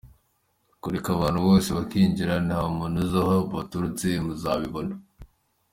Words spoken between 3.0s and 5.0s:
uzi aho baturutse, muzabibona.